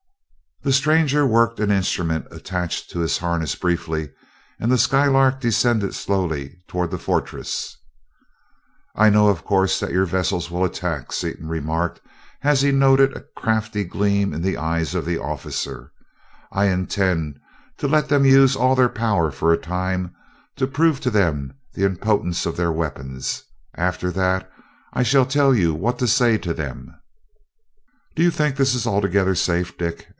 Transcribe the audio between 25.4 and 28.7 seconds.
you what to say to them." "Do you think